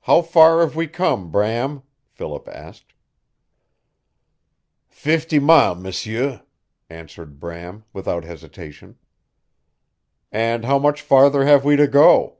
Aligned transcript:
"How 0.00 0.22
far 0.22 0.60
have 0.60 0.74
we 0.74 0.86
come, 0.88 1.30
Bram?" 1.30 1.82
Philip 2.06 2.48
asked. 2.48 2.94
"Fift' 4.86 5.34
mile, 5.34 5.74
m'sieu," 5.74 6.40
answered 6.88 7.38
Bram 7.40 7.84
without 7.92 8.24
hesitation. 8.24 8.96
"And 10.32 10.64
how 10.64 10.78
much 10.78 11.02
farther 11.02 11.44
have 11.44 11.62
we 11.62 11.76
to 11.76 11.86
go?" 11.86 12.38